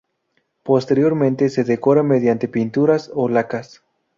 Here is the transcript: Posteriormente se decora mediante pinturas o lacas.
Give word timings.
Posteriormente 0.63 1.47
se 1.49 1.63
decora 1.63 2.01
mediante 2.01 2.47
pinturas 2.47 3.11
o 3.13 3.29
lacas. 3.29 3.83